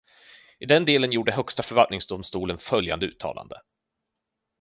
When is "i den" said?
0.59-0.85